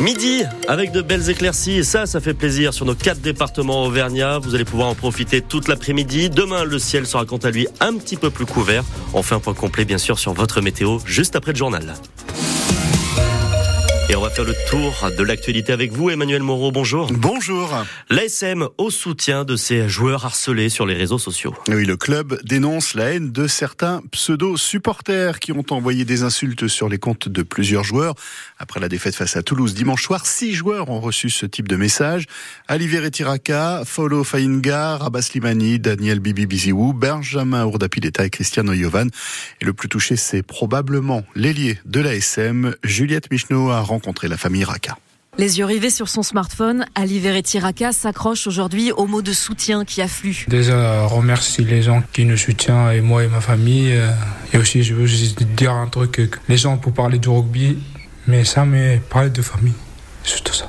[0.00, 4.38] Midi avec de belles éclaircies ça, ça fait plaisir sur nos quatre départements auvergnats.
[4.38, 6.30] Vous allez pouvoir en profiter toute l'après-midi.
[6.30, 8.82] Demain, le ciel sera quant à lui un petit peu plus couvert.
[9.12, 11.94] On fait un point complet bien sûr sur votre météo juste après le journal.
[14.10, 16.72] Et on va faire le tour de l'actualité avec vous, Emmanuel Moreau.
[16.72, 17.12] Bonjour.
[17.12, 17.72] Bonjour.
[18.08, 21.54] L'ASM au soutien de ces joueurs harcelés sur les réseaux sociaux.
[21.68, 26.88] Oui, le club dénonce la haine de certains pseudo-supporters qui ont envoyé des insultes sur
[26.88, 28.16] les comptes de plusieurs joueurs.
[28.58, 31.76] Après la défaite face à Toulouse dimanche soir, six joueurs ont reçu ce type de
[31.76, 32.26] message.
[32.66, 39.08] Alivier Tiraka, Folo Fainga, Rabas Slimani, Daniel Bibi Biziou, Benjamin Ourdapileta et Cristiano Jovan.
[39.60, 42.74] Et le plus touché, c'est probablement l'ailier de l'ASM.
[42.82, 44.96] Juliette Michneau a rencontré rencontrer la famille Raka.
[45.38, 49.84] Les yeux rivés sur son smartphone, Ali Veretti Raka s'accroche aujourd'hui aux mots de soutien
[49.84, 50.44] qui affluent.
[50.48, 53.92] Déjà, remercie les gens qui nous soutiennent, et moi et ma famille.
[53.92, 54.10] Euh,
[54.52, 57.78] et aussi, je veux juste dire un truc, les gens pour parler du rugby,
[58.26, 59.74] mais ça, mais parler de famille,
[60.24, 60.68] c'est tout ça.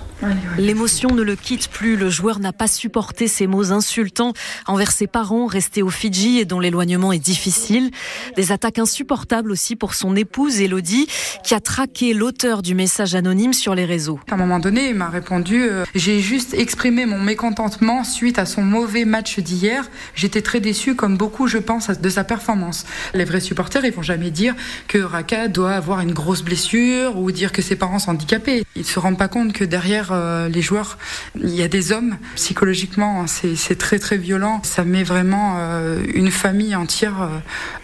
[0.58, 1.95] L'émotion ne le quitte plus.
[1.95, 4.33] Le joueur n'a pas supporté ces mots insultants
[4.67, 7.91] envers ses parents restés au Fidji et dont l'éloignement est difficile.
[8.36, 11.08] Des attaques insupportables aussi pour son épouse Elodie
[11.44, 14.19] qui a traqué l'auteur du message anonyme sur les réseaux.
[14.30, 18.45] À un moment donné, il m'a répondu euh, J'ai juste exprimé mon mécontentement suite à
[18.45, 19.89] son mauvais match d'hier.
[20.16, 22.86] J'étais très déçu, comme beaucoup, je pense, de sa performance.
[23.14, 24.55] Les vrais supporters, ils vont jamais dire
[24.88, 28.64] que Raka doit avoir une grosse blessure ou dire que ses parents sont handicapés.
[28.75, 30.98] Ils se rendent pas compte que derrière euh, les joueurs.
[31.36, 34.62] Il y a des hommes, psychologiquement, c'est très très violent.
[34.64, 37.28] Ça met vraiment euh, une famille entière euh,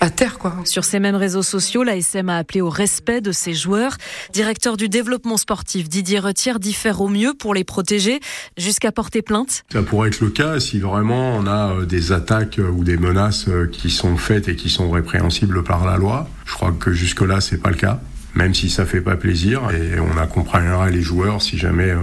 [0.02, 0.38] à terre.
[0.38, 0.56] Quoi.
[0.66, 3.98] Sur ces mêmes réseaux sociaux, l'ASM a appelé au respect de ses joueurs.
[4.34, 8.20] Directeur du développement sportif, Didier Retière, dit faire au mieux pour les protéger
[8.58, 9.64] jusqu'à porter plainte.
[9.72, 13.90] Ça pourrait être le cas si vraiment on a des attaques ou des menaces qui
[13.90, 16.30] sont faites et qui sont répréhensibles par la loi.
[16.46, 18.00] Je crois que jusque-là, c'est pas le cas
[18.38, 21.98] même si ça fait pas plaisir, et on accompagnera les joueurs si jamais euh,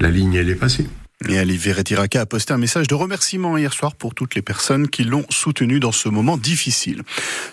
[0.00, 0.86] la ligne est passée.
[1.28, 4.88] Et Ali Veretiraka a posté un message de remerciement hier soir pour toutes les personnes
[4.88, 7.02] qui l'ont soutenu dans ce moment difficile.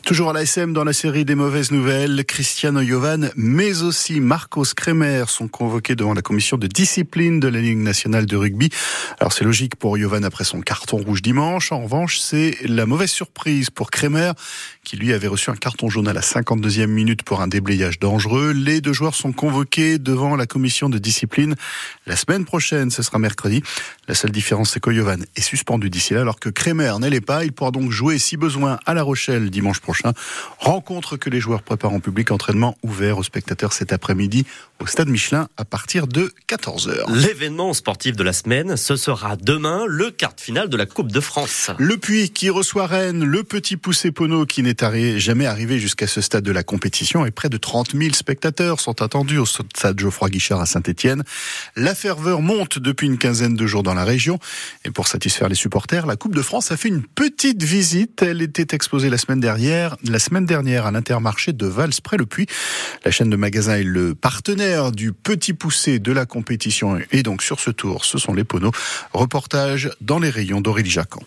[0.06, 5.25] Toujours à l'ASM dans la série des mauvaises nouvelles, Cristiano Jovan, mais aussi Marcos Kremer
[5.28, 8.69] sont convoqués devant la commission de discipline de la Ligue nationale de rugby.
[9.19, 11.72] Alors c'est logique pour Jovan après son carton rouge dimanche.
[11.72, 14.34] En revanche, c'est la mauvaise surprise pour Kremer
[14.84, 18.51] qui lui avait reçu un carton jaune à la 52e minute pour un déblayage dangereux.
[18.51, 21.56] Les deux joueurs sont convoqués devant la commission de discipline
[22.06, 23.59] la semaine prochaine, ce sera mercredi.
[24.08, 27.46] La seule différence, c'est que Jovan est suspendu d'ici là, alors que Kremer n'est pas.
[27.46, 30.14] Il pourra donc jouer, si besoin, à La Rochelle dimanche prochain.
[30.58, 34.46] Rencontre que les joueurs préparent en public, entraînement ouvert aux spectateurs cet après-midi
[34.80, 37.12] au Stade Michelin à partir de 14h.
[37.14, 41.19] L'événement sportif de la semaine, ce sera demain le quart final de la Coupe de
[41.19, 41.72] France.
[41.78, 44.75] Le Puy qui reçoit Rennes, le petit poussé Pono qui n'est
[45.19, 49.02] jamais arrivé jusqu'à ce stade de la compétition et près de 30 000 spectateurs sont
[49.02, 51.24] attendus au stade Geoffroy Guichard à Saint-Etienne.
[51.75, 54.40] La ferveur monte depuis une quinzaine de jours dans la région.
[54.86, 58.22] Et pour satisfaire les supporters, la Coupe de France a fait une petite visite.
[58.22, 62.26] Elle était exposée la semaine dernière, la semaine dernière à l'Intermarché de Vals près le
[62.26, 62.48] Puy.
[63.06, 67.00] La chaîne de magasins est le partenaire du petit poussé de la compétition.
[67.12, 68.72] Et donc sur ce tour, ce sont les poneaux.
[69.14, 71.22] Reportage dans les rayons d'Aurélie Jacquan.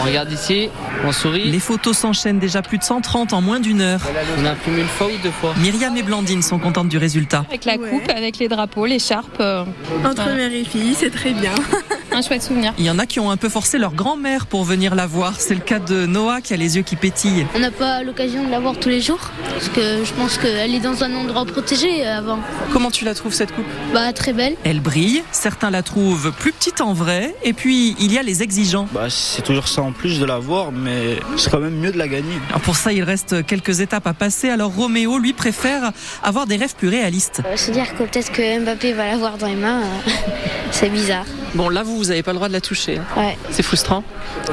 [0.00, 0.68] On regarde ici,
[1.04, 1.50] on sourit.
[1.50, 4.00] Les photos s'enchaînent déjà plus de 130 en moins d'une heure.
[4.38, 5.54] On a imprimé une fois ou deux fois.
[5.58, 7.44] Myriam et Blandine sont contentes du résultat.
[7.48, 9.38] Avec la coupe, avec les drapeaux, l'écharpe.
[9.40, 9.64] Euh,
[10.04, 11.52] Entre mère et fille, c'est très bien.
[12.14, 12.72] un chouette souvenir.
[12.78, 15.40] Il y en a qui ont un peu forcé leur grand-mère pour venir la voir.
[15.40, 17.46] C'est le cas de Noah qui a les yeux qui pétillent.
[17.54, 20.74] On n'a pas l'occasion de la voir tous les jours parce que je pense qu'elle
[20.74, 22.38] est dans un endroit protégé avant.
[22.72, 23.64] Comment tu la trouves cette coupe?
[23.94, 24.56] Bah très belle.
[24.64, 25.22] Elle brille.
[25.32, 27.34] Certains la trouvent plus petite en vrai.
[27.44, 28.88] Et puis il y a les exigeants.
[28.92, 31.98] Bah c'est toujours ça en plus de la voir, mais c'est quand même mieux de
[31.98, 32.34] la gagner.
[32.62, 34.50] pour ça il reste quelques étapes à passer.
[34.50, 35.92] Alors Roméo lui préfère
[36.22, 37.42] avoir des rêves plus réalistes.
[37.46, 40.10] Euh, se dire que peut-être que Mbappé va l'avoir dans les mains, euh,
[40.70, 41.26] c'est bizarre.
[41.54, 42.98] Bon là vous vous avez pas le droit de la toucher.
[42.98, 43.04] Hein.
[43.16, 43.38] Ouais.
[43.50, 44.04] C'est frustrant.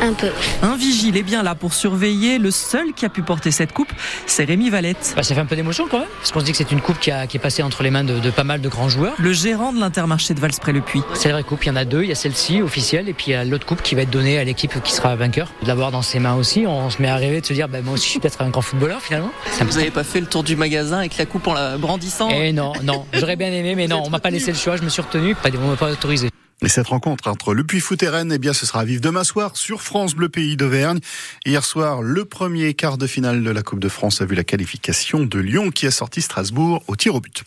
[0.02, 0.30] Un peu.
[0.62, 2.38] Un vigile est bien là pour surveiller.
[2.38, 3.92] Le seul qui a pu porter cette coupe,
[4.26, 5.14] c'est Rémi Valette.
[5.16, 6.82] Bah, ça fait un peu d'émotion quand même, parce qu'on se dit que c'est une
[6.82, 9.14] coupe qui, a, qui, est passée entre les mains de, pas mal de grands joueurs.
[9.18, 11.02] Le gérant de l'intermarché de Valspré-le-Puy.
[11.14, 12.04] C'est la vraie coupe, il y en a deux.
[12.04, 14.10] Il y a celle-ci officielle et puis il y a l'autre coupe qui va être
[14.10, 15.52] donnée à l'équipe qui sera vainqueur.
[15.64, 17.80] De l'avoir dans ses mains aussi, on se met à rêver de se dire, bah,
[17.84, 19.32] moi aussi je suis peut-être un grand footballeur finalement.
[19.60, 22.52] Vous n'avez pas fait le tour du magasin avec la coupe en la brandissant Eh
[22.52, 24.90] non, non, j'aurais bien aimé, mais non, on m'a pas laissé le choix, je me
[24.90, 26.30] suis retenu, on m'a pas autorisé.
[26.62, 29.24] Et cette rencontre entre le Puy-Foot et Rennes, eh bien, ce sera à vivre demain
[29.24, 31.00] soir sur France Bleu Pays d'Auvergne.
[31.46, 34.44] Hier soir, le premier quart de finale de la Coupe de France a vu la
[34.44, 37.44] qualification de Lyon qui a sorti Strasbourg au tir au but.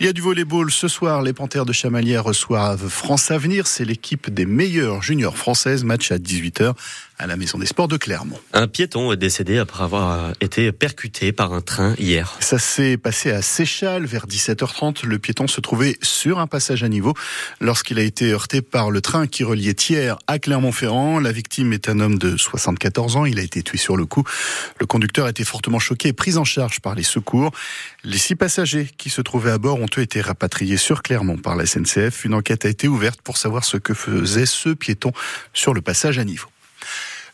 [0.00, 1.22] Il y a du volleyball ce soir.
[1.22, 3.68] Les Panthères de Chamalières reçoivent France Avenir.
[3.68, 5.84] C'est l'équipe des meilleures juniors françaises.
[5.84, 6.74] Match à 18h
[7.20, 8.38] à la Maison des Sports de Clermont.
[8.52, 12.36] Un piéton est décédé après avoir été percuté par un train hier.
[12.38, 15.04] Ça s'est passé à Séchal vers 17h30.
[15.04, 17.14] Le piéton se trouvait sur un passage à niveau
[17.60, 21.20] lorsqu'il a été heurté par le train qui reliait Thiers à Clermont-Ferrand.
[21.20, 23.24] La victime est un homme de 74 ans.
[23.24, 24.24] Il a été tué sur le coup.
[24.80, 27.52] Le conducteur a été fortement choqué et pris en charge par les secours.
[28.04, 31.56] Les six passagers qui se trouvaient à bord ont eux été rapatriés sur Clermont par
[31.56, 32.24] la SNCF.
[32.24, 35.12] Une enquête a été ouverte pour savoir ce que faisait ce piéton
[35.52, 36.48] sur le passage à niveau.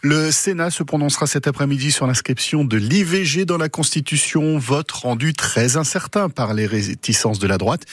[0.06, 5.33] Le Sénat se prononcera cet après-midi sur l'inscription de l'IVG dans la Constitution, vote rendu
[5.33, 7.87] très incertain par les réticences de la droite,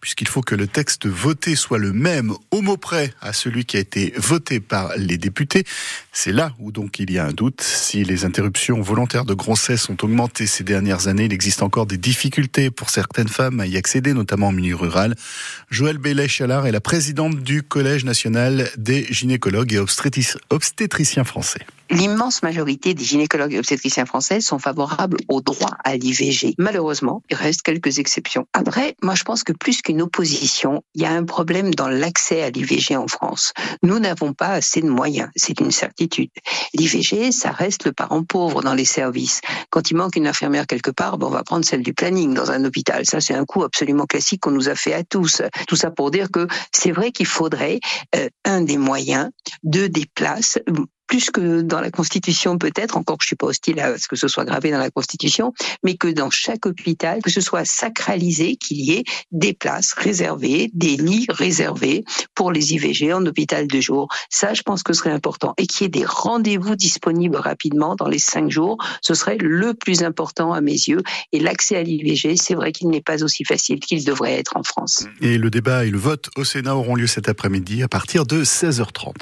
[0.00, 3.76] puisqu'il faut que le texte voté soit le même au mot près à celui qui
[3.76, 5.64] a été voté par les députés.
[6.10, 7.60] C'est là où donc il y a un doute.
[7.60, 11.98] Si les interruptions volontaires de grossesse ont augmenté ces dernières années, il existe encore des
[11.98, 15.14] difficultés pour certaines femmes à y accéder, notamment en milieu rural.
[15.68, 19.78] Joëlle Bellet-Chalard est la présidente du Collège national des gynécologues et
[20.48, 21.57] obstétriciens français.
[21.90, 26.54] L'immense majorité des gynécologues et obstétriciens français sont favorables au droit à l'IVG.
[26.58, 28.46] Malheureusement, il reste quelques exceptions.
[28.52, 32.42] Après, moi je pense que plus qu'une opposition, il y a un problème dans l'accès
[32.42, 33.54] à l'IVG en France.
[33.82, 36.28] Nous n'avons pas assez de moyens, c'est une certitude.
[36.74, 39.40] L'IVG, ça reste le parent pauvre dans les services.
[39.70, 42.50] Quand il manque une infirmière quelque part, ben, on va prendre celle du planning dans
[42.50, 43.06] un hôpital.
[43.06, 45.40] Ça, c'est un coup absolument classique qu'on nous a fait à tous.
[45.66, 47.80] Tout ça pour dire que c'est vrai qu'il faudrait
[48.14, 49.30] euh, un des moyens,
[49.62, 50.58] deux des places,
[51.08, 54.28] plus que dans la Constitution peut-être, encore je suis pas hostile à ce que ce
[54.28, 55.52] soit gravé dans la Constitution,
[55.82, 60.70] mais que dans chaque hôpital, que ce soit sacralisé, qu'il y ait des places réservées,
[60.74, 64.08] des lits réservés pour les IVG en hôpital de jour.
[64.30, 65.54] Ça, je pense que ce serait important.
[65.56, 69.74] Et qu'il y ait des rendez-vous disponibles rapidement dans les cinq jours, ce serait le
[69.74, 71.02] plus important à mes yeux.
[71.32, 74.62] Et l'accès à l'IVG, c'est vrai qu'il n'est pas aussi facile qu'il devrait être en
[74.62, 75.06] France.
[75.20, 78.44] Et le débat et le vote au Sénat auront lieu cet après-midi à partir de
[78.44, 79.14] 16h30.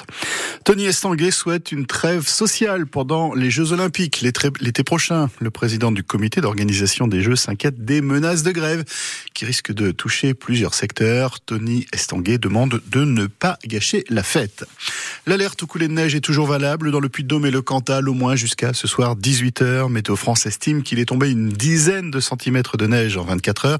[0.65, 5.28] Tony Estanguet souhaite une trêve sociale pendant les Jeux Olympiques l'été prochain.
[5.40, 8.84] Le président du comité d'organisation des Jeux s'inquiète des menaces de grève
[9.34, 11.40] qui risquent de toucher plusieurs secteurs.
[11.40, 14.64] Tony Estanguet demande de ne pas gâcher la fête.
[15.26, 18.14] L'alerte au couler de neige est toujours valable dans le Puy-de-Dôme et le Cantal, au
[18.14, 19.90] moins jusqu'à ce soir 18h.
[19.90, 23.78] Météo France estime qu'il est tombé une dizaine de centimètres de neige en 24 heures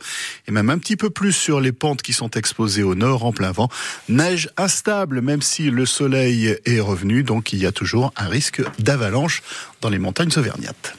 [0.49, 3.33] et même un petit peu plus sur les pentes qui sont exposées au nord en
[3.33, 3.69] plein vent.
[4.09, 7.73] Neige instable, même si le soleil est revenu, donc il y a
[8.17, 9.43] un risque d'avalanche
[9.81, 10.95] dans les montagnes auvergnates.